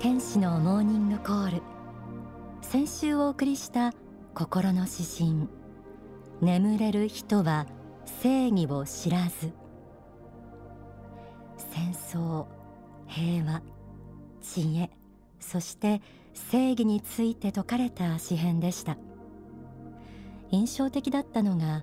[0.00, 1.62] 天使のモーニングコール。
[2.62, 3.92] 先週お送りした
[4.32, 5.48] 心の指針。
[6.40, 7.66] 眠れる人は
[8.22, 9.52] 正義を知らず。
[11.56, 12.46] 戦争
[13.08, 13.60] 平和
[14.40, 14.88] 知恵
[15.40, 16.00] そして
[16.32, 18.96] 正義について説かれた詩編でした。
[20.52, 21.82] 印象的だったのが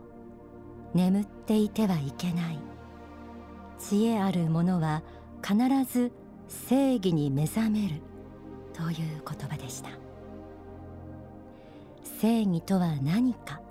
[0.93, 2.59] 眠っていてはいけない。
[3.77, 5.03] 知恵ある者は
[5.45, 5.57] 必
[5.91, 6.13] ず
[6.47, 8.01] 正義に目覚める。
[8.75, 9.89] という言葉でした。
[12.19, 13.61] 正義とは何か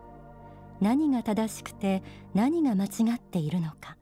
[0.80, 2.02] 何が正しくて
[2.34, 3.96] 何が間違っているのか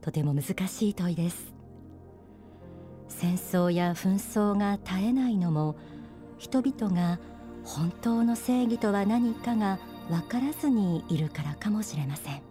[0.00, 1.52] とても難しい問いです。
[3.08, 5.76] 戦争や紛争が絶えないのも
[6.38, 7.20] 人々が
[7.64, 9.78] 本当の正義とは何かが
[10.08, 12.42] 分からずにいるからかもしれません。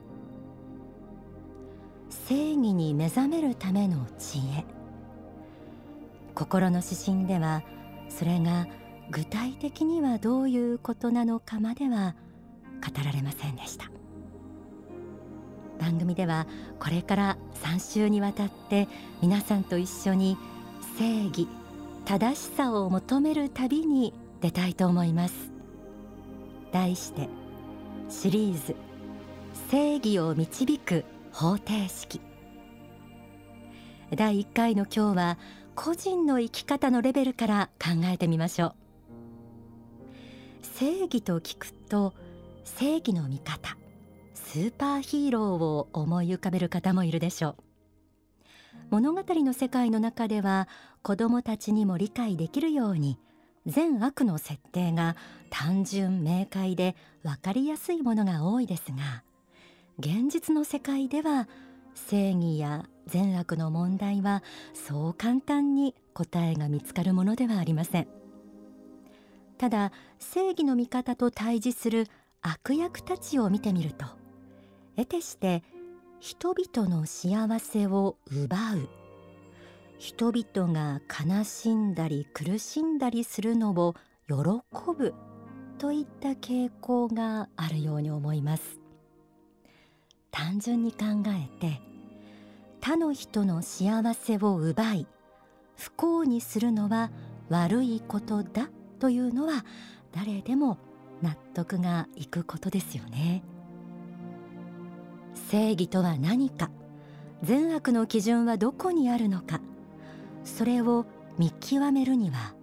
[2.28, 4.66] 正義に目覚めるための知恵
[6.36, 7.64] 心の指針では
[8.10, 8.68] それが
[9.10, 12.16] 具体的にはどういうことなのかまでは
[12.82, 13.92] 語られませんでした。
[15.80, 16.46] 番組では
[16.80, 18.88] これから3週にわたって
[19.22, 20.38] 皆さんと一緒に
[20.98, 21.48] 正義
[22.06, 25.52] 正しさを求める旅に出たいと思います。
[26.72, 27.28] 題して
[28.10, 28.76] シリーズ
[29.70, 32.22] 正義を導く方程式。
[34.16, 35.38] 第1回の今日は
[35.84, 38.76] 個人の生き方のレベルから考えてみましょう。
[40.62, 42.14] 正義と聞くと
[42.64, 43.76] 正義の味方
[44.36, 47.56] スーパーヒーローを思い浮かべる方もいるでしょう。
[48.92, 50.68] 物語の世界の中では
[51.02, 53.18] 子どもたちにも理解できるように
[53.66, 55.16] 善悪の設定が
[55.50, 59.24] 単純明快で分かりやすいものが多いですが
[59.98, 61.48] 現実の世界では
[61.96, 64.42] 正義や善悪の問題は
[64.74, 68.08] そう簡単に答えが見つかるものではありません。
[69.58, 72.08] ただ正義の味方と対峙する
[72.42, 74.06] 悪役たちを見てみると
[74.96, 75.62] 得てして
[76.20, 78.90] 人々の幸せを奪う。
[80.00, 83.94] 人々が悲しんだり苦しんだりするのを
[84.28, 84.36] 喜
[84.98, 85.14] ぶ
[85.78, 88.80] といった傾向があるように思います。
[90.32, 91.91] 単純に考えて
[92.82, 95.08] 他の人の幸せを奪い
[95.78, 97.12] 不幸にするのは
[97.50, 98.70] 悪いことだ
[99.00, 99.64] というのは
[100.12, 100.78] 誰でも
[101.22, 103.44] 納得がいくことですよね。
[105.50, 106.72] 正義とは何か
[107.44, 109.60] 善悪の基準はどこにあるのか
[110.44, 111.06] それを
[111.38, 112.56] 見極めるには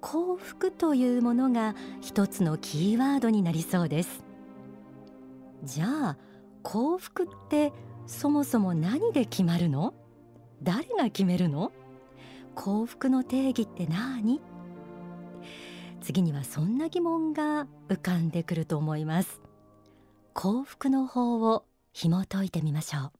[0.00, 4.24] 幸福というものが一つのキーワードになりそうです。
[5.64, 6.16] じゃあ
[6.62, 7.72] 幸福って
[8.06, 9.92] そもそも何で決まるの？
[10.62, 11.72] 誰が決めるの？
[12.54, 14.40] 幸福の定義って何？
[16.00, 19.40] 次にはそんな疑問が浮かんでくると思います。
[20.32, 23.12] 幸福の法を紐解いてみましょう。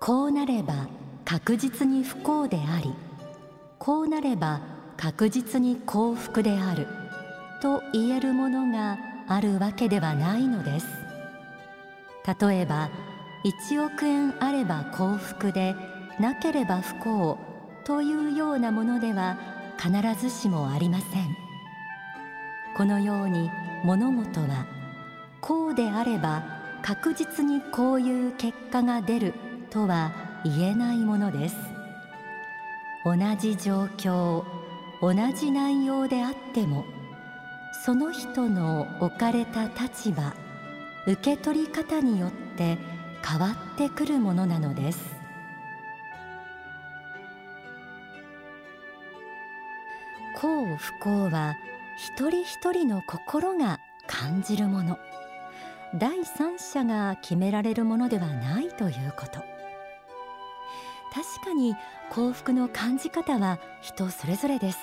[0.00, 0.88] こうなれば
[1.32, 2.92] 確実に不幸であり
[3.78, 4.60] こうなれば
[4.98, 6.86] 確実に幸福である
[7.62, 8.98] と言えるものが
[9.28, 10.86] あるわけではないのです。
[12.38, 12.90] 例えば
[13.46, 15.74] 1億円あれば幸福で
[16.20, 17.38] なければ不幸
[17.86, 19.38] というようなものでは
[19.78, 21.34] 必ずしもありません。
[22.76, 23.50] このように
[23.84, 24.66] 物事は
[25.40, 26.44] こうであれば
[26.82, 29.32] 確実にこういう結果が出る
[29.70, 31.56] とは言えないものです。
[33.04, 34.44] 同じ状況
[35.00, 36.84] 同じ内容であっても
[37.84, 40.34] その人の置かれた立場
[41.06, 42.78] 受け取り方によって
[43.28, 45.22] 変わってくるものなのです。
[50.36, 51.56] 幸不幸は
[51.96, 54.98] 一人一人の心が感じるもの。
[55.98, 59.51] 第三者が決められるものではないということ。
[61.12, 61.76] 確かに
[62.10, 64.78] 幸福の感じ方は人それぞれです。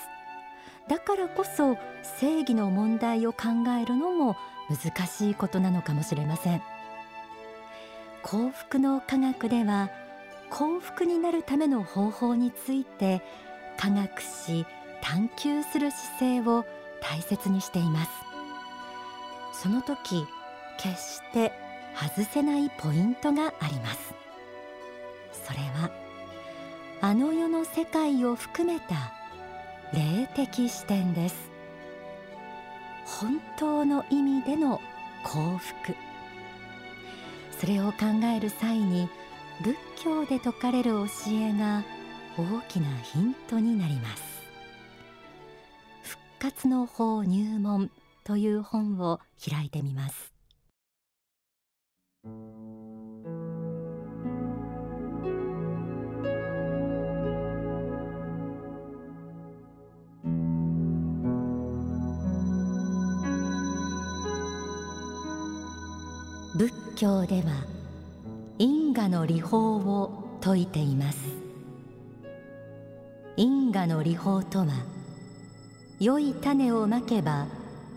[0.88, 1.78] だからこそ
[2.20, 3.48] 正義の問題を考
[3.81, 4.36] えるのも
[4.70, 6.62] 難しいことなのかもしれません。
[8.22, 9.90] 幸福の科学では
[10.50, 13.22] 幸福になるための方法について
[13.78, 14.66] 科学し
[15.02, 16.66] 探求する姿勢を
[17.02, 18.12] 大切にしています。
[19.54, 20.25] その時
[20.78, 21.52] 決して
[21.96, 24.14] 外せないポイントがあります。
[25.32, 25.90] それは
[27.01, 29.13] あの世の世界を含めた
[29.94, 31.50] 霊的視点です。
[33.06, 34.81] 本当の意味での
[35.24, 35.96] 幸福。
[37.57, 38.06] それを考
[38.36, 39.07] える際に
[39.63, 41.86] 仏教で説かれる教えが
[42.38, 44.24] 大きなヒントになります。
[46.04, 47.92] 復活の法入門
[48.25, 50.34] という本を開いてみます。
[67.00, 67.63] 教では
[68.57, 71.18] 因果の理法を説いています。
[73.38, 74.66] 因果の理法とは
[76.01, 77.48] 良い種をまけば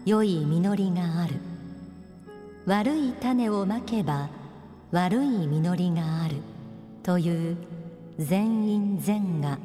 [0.04, 1.34] 良い実りがある。
[2.64, 4.28] 悪い種をまけば
[4.92, 6.36] 悪い実りがある。
[7.02, 7.56] という
[8.20, 9.58] 善因善が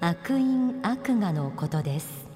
[0.00, 2.26] 悪因悪我のことです。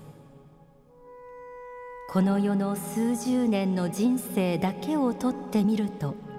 [2.10, 6.29] この世の数十年の人生だけをとってみると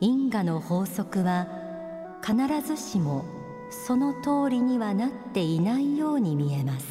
[0.00, 1.46] 因果の法則は
[2.22, 2.36] 必
[2.66, 3.24] ずしも
[3.70, 6.86] その通りにはなっていないように見えます。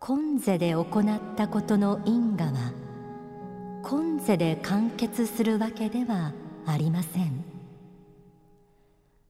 [0.00, 2.72] 今世で行ったことの因果は
[3.82, 6.32] 今世で完結するわけでは
[6.66, 7.44] ありません。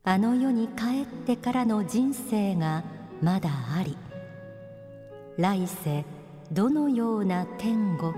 [0.02, 2.82] あの世に帰ってからの人生が
[3.22, 3.96] まだあり
[5.38, 6.04] 来世
[6.52, 8.12] どのような天国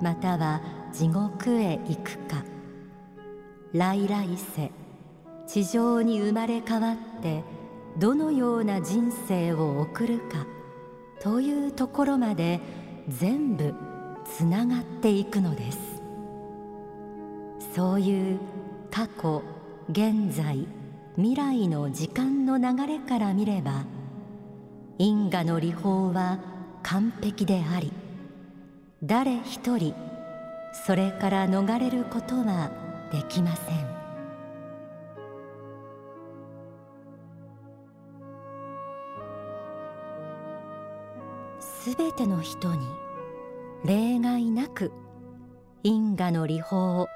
[0.00, 0.60] または
[0.92, 2.44] 地獄へ行くか。
[3.72, 4.70] 来来世
[5.46, 7.44] 地上に生まれ変わって
[7.98, 10.46] どのような人生を送るか
[11.20, 12.60] というところまで
[13.08, 13.74] 全部
[14.24, 15.78] つながっていくのです。
[17.74, 18.40] そういう
[18.90, 19.42] 過去
[19.90, 20.66] 現在
[21.16, 23.84] 未来の時間の流れから見れば
[24.98, 26.38] 因果の理法は
[26.82, 27.92] 完璧であり
[29.02, 29.94] 誰一人
[30.72, 32.70] それから逃れることは
[33.12, 33.90] できません。
[41.60, 42.86] すべての人に
[43.84, 44.92] 例外なく
[45.82, 47.08] 因果の理法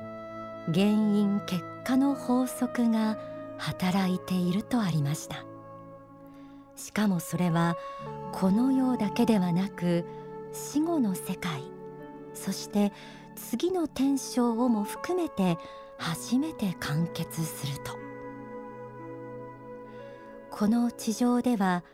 [0.66, 3.18] 原因結果の法則が
[3.58, 5.44] 働いているとありました。
[6.76, 7.76] しかもそれは
[8.32, 10.04] この世だけではなく
[10.52, 11.62] 死後の世界
[12.34, 12.92] そして
[13.36, 15.58] 次の天正をも含めて
[15.98, 17.92] 初めて完結すると。
[20.50, 21.84] この地上では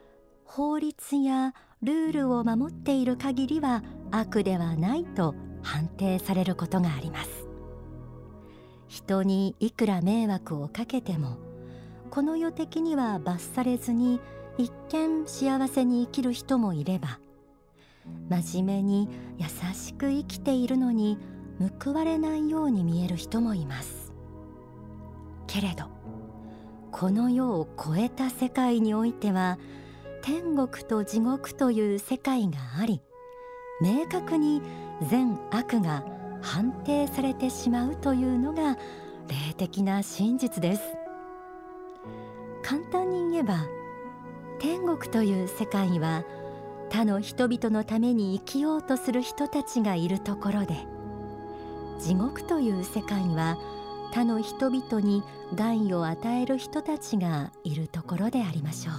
[0.45, 7.47] 法律やルールを守っている限りは悪ではないと判定されることがあります。
[8.89, 11.39] 人にいくら迷惑をかけても
[12.11, 14.21] この世的には罰されずに
[14.59, 17.21] 一見幸せに生きる人もいれば
[18.29, 19.09] 真面目に
[19.39, 21.19] 優しく生きているのに
[21.83, 24.13] 報われないように見える人もいます。
[25.47, 25.87] けれど
[26.93, 29.59] この世を超えた世界においては
[30.23, 33.01] 天国と地獄という世界があり
[33.81, 34.63] 明確に
[35.09, 36.05] 善悪が
[36.43, 38.77] 判定されてしまうというのが
[39.29, 40.83] 霊的な真実です。
[42.63, 43.67] 簡単に言えば
[44.59, 46.25] 天国という世界は
[46.91, 50.75] 他の人々のために生きようとする人たちがいるところで
[52.01, 53.57] 地獄という世界は
[54.13, 55.23] 他の人々に
[55.55, 58.95] 害を与える人たちがいるところでありましょう。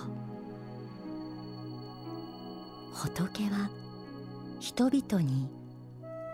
[2.93, 3.69] 仏は
[4.59, 5.49] 人々に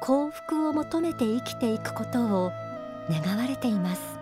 [0.02, 2.52] 幸福を求めて生きていくことを
[3.10, 4.20] 願われています。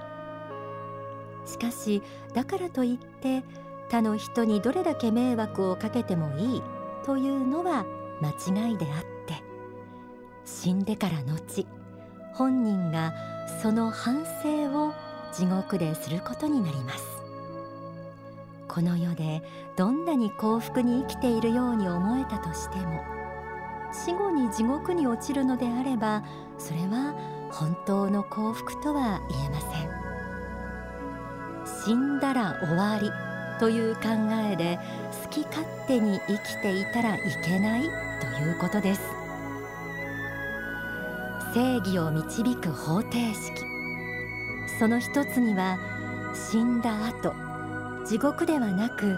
[1.46, 2.02] しかし
[2.34, 3.44] だからといって
[3.90, 6.75] 他の人にどれだけ迷惑をかけてもいい。
[7.06, 7.86] というのは
[8.20, 8.30] 間
[8.68, 9.44] 違いであって
[10.44, 11.68] 死んでから後
[12.34, 13.14] 本人が
[13.62, 14.92] その反省を
[15.32, 17.04] 地獄ですることになります。
[18.68, 19.42] この世で
[19.78, 23.02] どんなに幸福に生きているように思えたとしても
[23.94, 26.24] 死後に地獄に落ちるのであれば
[26.58, 27.16] それは
[27.52, 29.96] 本当の幸福とは言えません。
[31.86, 33.10] 死んだら終わり
[33.60, 34.02] という考
[34.52, 34.80] えで
[35.24, 37.88] 好き勝手に生きていたらいけないと
[38.44, 39.02] いうことです。
[41.54, 43.64] 正義を導く方程式。
[44.78, 45.78] その一つには
[46.34, 47.34] 死んだ後
[48.06, 49.18] 地獄ではなく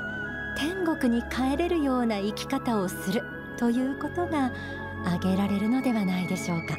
[0.58, 3.24] 天国に帰れるような生き方をする
[3.58, 4.51] ということが
[5.06, 6.77] 挙げられるのではないでしょうか。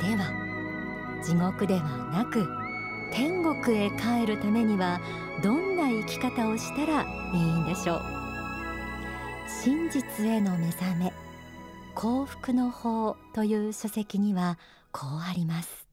[0.00, 0.30] では
[1.24, 2.63] 地獄ではなく
[3.14, 5.00] 天国へ帰るためには
[5.40, 7.02] どんな生き方をしたら
[7.32, 8.02] いいんでしょう。
[9.62, 11.12] 真実への目覚め
[11.94, 14.58] 幸福の法という書籍には
[14.90, 15.86] こうあります。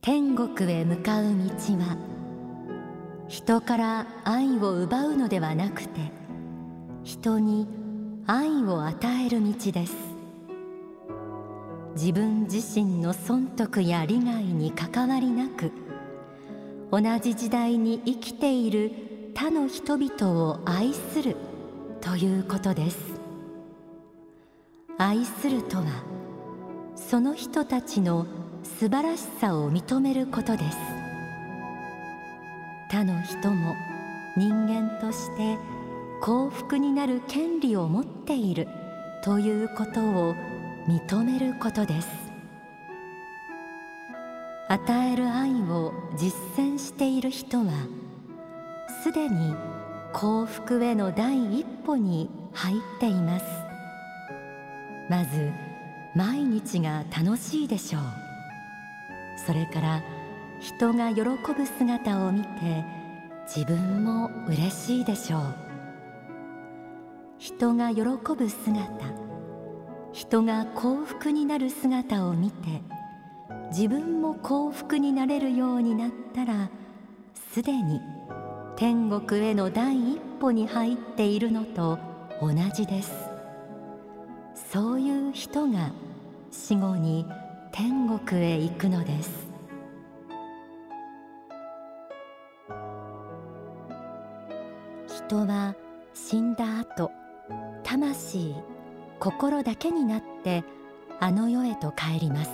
[0.00, 1.30] 天国へ向かう道
[1.76, 1.96] は
[3.28, 6.10] 人から愛を奪うのではなくて
[7.04, 7.81] 人に
[8.24, 9.96] 愛を与える道です。
[11.96, 15.72] 自分自身の損得や利害に関わりなく
[16.92, 18.92] 同じ時代に生きている
[19.34, 21.36] 他の人々を愛する
[22.00, 22.98] ということです。
[24.98, 25.84] 愛するとは
[26.94, 28.26] その人たちの
[28.62, 30.78] 素晴らしさを認めることです。
[32.88, 33.74] 他の人も
[34.36, 35.58] 人間として
[36.24, 38.68] 幸福になる権利を持っている。
[39.24, 40.36] ということを
[40.86, 42.08] 認めることです。
[44.68, 47.72] 与える愛を実践している人は
[49.02, 49.56] すでに
[50.12, 53.44] 幸福への第一歩に入っています。
[55.10, 55.50] まず
[56.14, 58.02] 毎日が楽しいでしょう。
[59.44, 60.02] それから
[60.60, 62.84] 人が喜ぶ姿を見て
[63.44, 65.61] 自分も嬉しいでしょう。
[67.42, 68.86] 人が喜ぶ姿。
[70.12, 72.82] 人が幸福になる姿を見て
[73.72, 76.70] 自分も幸福になれるようになったら
[77.34, 78.00] すでに
[78.76, 81.98] 天国への第一歩に入っているのと
[82.40, 83.12] 同じです。
[84.54, 85.90] そういう人が
[86.52, 87.26] 死後に
[87.72, 89.50] 天国へ行くのです。
[95.26, 95.74] 人は
[96.14, 97.10] 死んだ後
[97.92, 98.54] 魂
[99.18, 100.64] 心だけになって
[101.20, 102.50] あの世へと帰ります。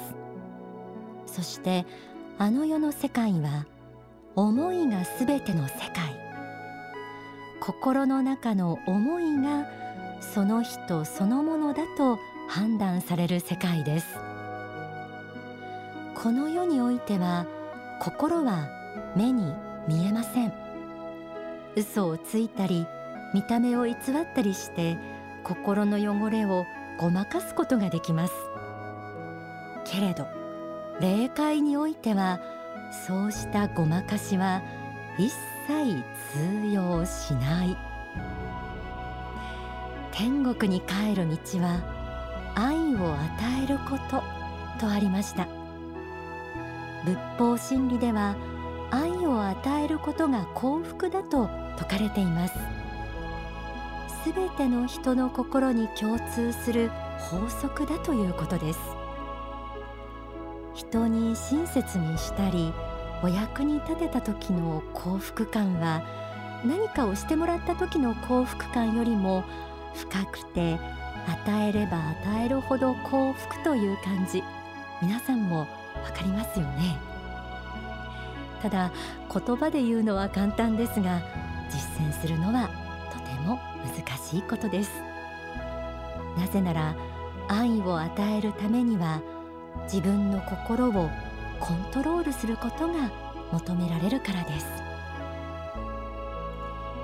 [1.26, 1.87] そして
[2.38, 3.64] あの世の世界は
[4.35, 6.18] 思いがすべての世界。
[7.61, 9.68] 心の中の思いが
[10.21, 12.18] その人そのものだと
[12.49, 14.16] 判断される世界です。
[16.16, 17.47] この世においては
[18.00, 18.68] 心は
[19.14, 19.52] 目に
[19.87, 20.52] 見えません。
[21.76, 22.88] 嘘をついたり
[23.33, 23.97] 見た目を偽っ
[24.35, 24.99] たりして
[25.49, 26.67] 心の汚れを
[26.99, 28.35] ごまかすことができます。
[29.87, 30.26] けれど
[31.00, 32.40] 霊界においては
[33.07, 34.62] そうしたごまかしは
[35.17, 35.33] 一
[35.67, 36.02] 切
[36.33, 37.76] 通用しない。
[40.12, 44.23] 天国に帰る道は愛を与えること
[44.78, 45.49] とありました。
[47.05, 48.37] 仏法真理では
[48.90, 52.55] 愛を与えることが幸福だと説かれています。
[54.25, 58.81] すべての人の心に共通する法則だということです。
[60.75, 62.73] 人に親切にしたり
[63.23, 66.03] お役に立てた時の幸福感は
[66.65, 69.45] 何かをしてもらった時の幸福感よりも
[69.95, 70.79] 深くて
[71.27, 74.43] 与えれば与えるほど幸福という感じ。
[75.03, 75.67] 皆さんもわ
[76.15, 76.97] かりますよね。
[78.63, 78.91] ただ
[79.33, 81.23] 言葉で言うのは簡単ですが
[81.71, 82.88] 実践するのは
[83.85, 84.90] 難しいことです。
[86.37, 86.97] なぜなら
[87.49, 89.20] 愛を与えるためには
[89.85, 91.11] 自分の心を
[91.61, 93.11] コントロールすることが
[93.52, 94.66] 求められるからです。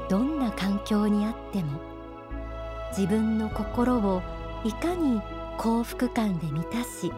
[0.08, 1.80] どんな環境にあっても
[2.90, 4.22] 自分の心を
[4.64, 5.20] いかに
[5.56, 7.10] 幸福感で満たし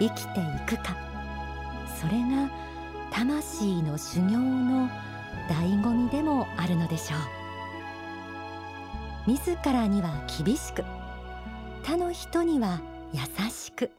[0.00, 0.96] 生きていくか
[2.00, 2.50] それが
[3.10, 4.88] 魂の修行の
[5.48, 7.35] 醍醐味でもあるのでしょう。
[9.26, 10.84] 自らには厳しく
[11.82, 12.80] 他の人には
[13.12, 13.90] 優しく。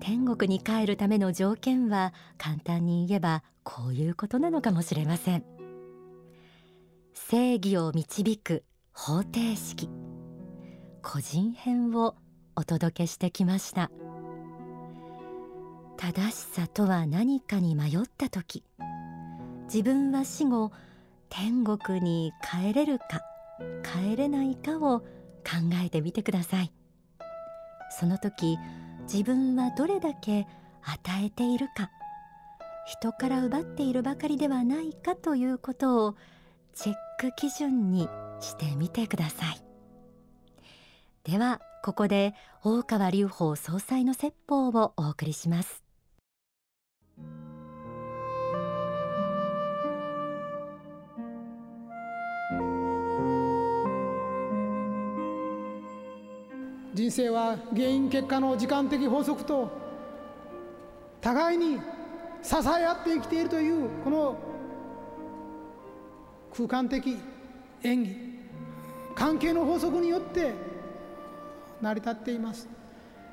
[0.00, 5.44] 天国に帰るための条件は簡単に言えばこういうことなのかもしれません。
[7.14, 9.88] 正義を導く方程式。
[11.02, 12.16] 個人編を
[12.56, 13.90] お届けしてきました。
[15.96, 18.64] 正しさとは何かに迷った時
[19.72, 20.72] 自分は死後
[21.28, 23.20] 天国に帰れるか
[23.82, 25.06] 帰れないかを考
[25.84, 26.72] えてみてください。
[27.98, 28.58] その時
[29.02, 30.46] 自分はどれだけ
[30.82, 31.90] 与えているか
[32.86, 36.16] 人から奪っているばかりではないかということを
[36.74, 38.08] チェック基準に
[38.40, 39.62] してみてください。
[41.24, 45.81] ではここで大川隆法総裁の説法をお送りします。
[57.02, 59.68] 人生は原因結果の時間的法則と
[61.20, 61.80] 互いに
[62.44, 64.36] 支え合って生きているというこの
[66.56, 67.18] 空間的
[67.82, 68.16] 演技
[69.16, 70.52] 関係の法則によって
[71.80, 72.68] 成り立っています。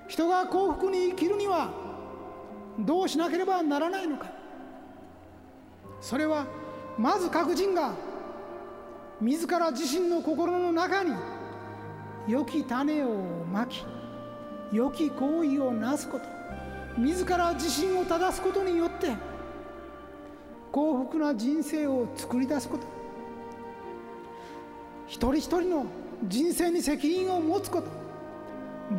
[0.07, 1.71] 人が幸福に生きるには
[2.79, 4.31] どうしなければならないのか。
[6.01, 6.47] それは
[6.97, 7.93] まず各人が
[9.21, 11.13] 自ら自身の心の中に
[12.27, 13.09] 良き種を
[13.51, 13.85] まき
[14.71, 16.25] 良き行為をなすこと
[16.97, 19.15] 自ら自身を正すことによって
[20.71, 22.85] 幸福な人生を作り出すこと
[25.07, 25.85] 一人一人の
[26.27, 27.87] 人生に責任を持つこと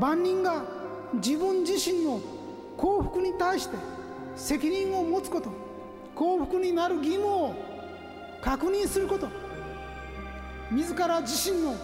[0.00, 0.64] 万人が
[1.14, 2.20] 自分自身の
[2.76, 3.76] 幸福に対して
[4.34, 5.50] 責任を持つこと
[6.14, 7.54] 幸福になる義務を
[8.40, 9.28] 確認すること
[10.70, 11.74] 自ら自身の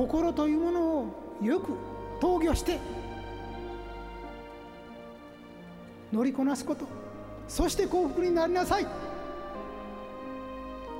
[0.00, 1.06] 心というものを
[1.42, 1.74] よく
[2.20, 2.78] 投御して
[6.10, 6.86] 乗りこなすこと。
[7.46, 8.86] そして幸福になりなさい。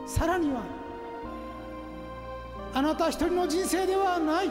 [0.07, 0.61] さらには
[2.75, 4.51] あなた一人の人生ではない。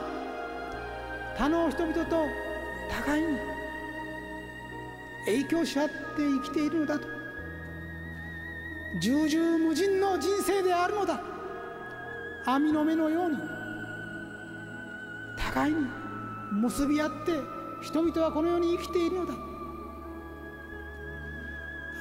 [1.38, 2.26] 他の人々と
[2.90, 3.38] 互いに
[5.26, 7.08] 影響し合って生きているのだと。
[9.00, 11.22] 重々無尽の人生であるのだ。
[12.48, 13.59] 網の目のように。
[15.50, 15.88] 互いに
[16.52, 17.40] 結び合って
[17.82, 19.34] 人々はこの世に生きているのだ。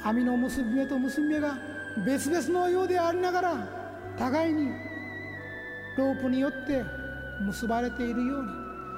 [0.05, 1.57] 網の結び目と結び目が
[2.05, 3.67] 別々のようでありながら
[4.17, 4.69] 互いに
[5.97, 6.83] ロープによって
[7.41, 8.49] 結ばれているように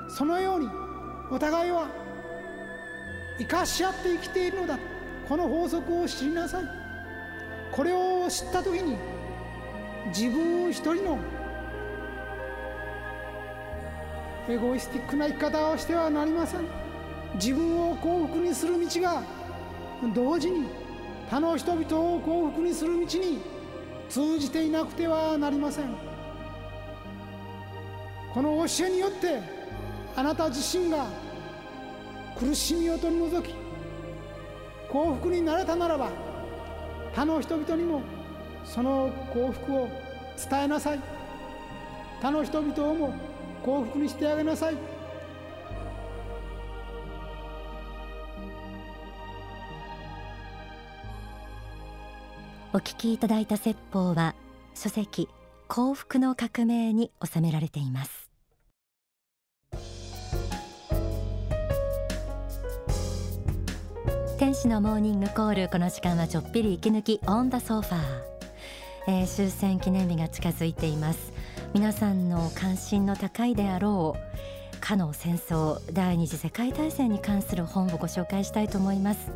[0.10, 0.70] そのように
[1.31, 1.88] お互いは
[3.39, 4.77] 生かし合って生きているのだ。
[5.27, 6.63] この法則を知りなさい。
[7.72, 8.98] これを知った時に
[10.08, 11.17] 自分一人の
[14.52, 16.62] エゴイスティックな生き方をしてはなりません。
[17.36, 19.24] 自分を幸福にする道が
[20.14, 20.68] 同時に
[21.30, 23.42] 他の人々を幸福にする道に
[24.10, 25.96] 通じていなくてはなりません。
[28.34, 29.40] この教えによって
[30.18, 31.06] あなた自身が
[32.38, 33.56] 苦しみを取り除き
[34.90, 36.10] 幸福になれたならば
[37.14, 38.02] 他の人々にも
[38.66, 39.88] その幸福を
[40.50, 41.00] 伝えなさい。
[42.22, 43.31] 他の人々をも
[43.63, 44.76] 幸福にしてあげなさい。
[52.74, 54.34] お聞きいただいた説法は
[54.76, 55.28] 書籍
[55.67, 58.30] 幸福の革命に収められています。
[64.39, 65.69] 天使のモーニングコール。
[65.69, 68.02] この時間はちょっぴり息抜きオンダソファー、
[69.08, 71.32] えー、終戦記念日が近づいています。
[71.73, 74.17] 皆さんの関心の高いであろ
[74.75, 79.31] うかの戦争第二次世界大戦に関する本をご紹介したいと思います。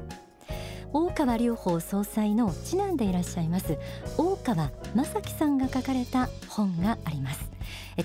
[0.92, 3.78] 大川隆法総裁の次男でいらっしゃいます
[4.18, 7.52] 大川正樹さんが書かれた本があります。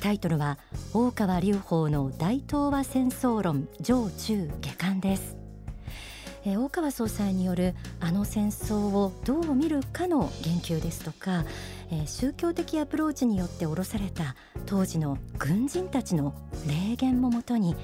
[0.00, 0.58] タイトルは
[0.94, 5.39] 大川隆法の大東亜戦争論上中下巻です。
[6.44, 11.44] えー、大川総裁によるあの戦争をどう見るかの言及ですとか、
[11.90, 16.34] えー、宗教的アプローチによって下ろされた当時の軍人たちの
[16.66, 17.76] 霊言ももとに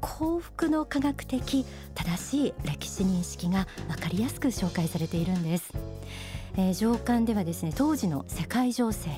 [0.00, 5.72] 幸福の科学的正しい歴史認識が分かりやすく紹介されているんです。
[6.56, 9.10] えー、上巻ではですね当時の世界情勢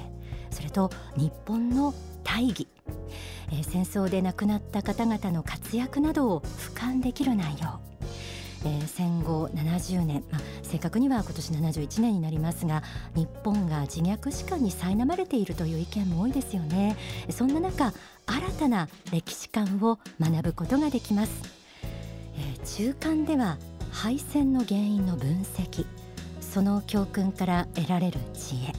[0.50, 2.68] それと日本の大義、
[3.50, 7.80] えー、戦争で亡くなった方々の活躍などを俯瞰できる内容
[8.64, 12.83] えー、戦後70年、まあ、正確には今年71年になりますが
[13.14, 16.96] 日本が自虐史観に苛まれているという意見も多いですよね。
[17.31, 17.92] そんな中
[18.27, 21.33] 新たな歴史観を学ぶことができます、
[22.38, 23.59] えー、中間では
[23.90, 25.87] 敗戦の原因の分析。
[26.40, 28.72] その教訓から得られる知恵。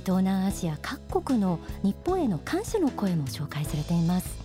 [0.00, 4.38] 東南アジア各国の日本への感謝の声も紹介されています。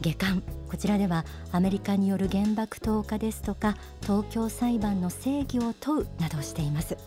[0.00, 0.55] 下巻。
[0.76, 6.98] こちらではアメリカによる原爆投下ですとか東京裁判の正義を問うなどしています、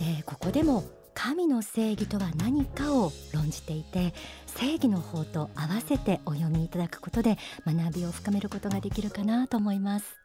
[0.00, 0.82] えー、ここでも
[1.14, 4.12] 神の正義とは何かを論じていて
[4.46, 10.21] 正義の方と合わせてお読みいただくことで学びを深めることができるかなと思います。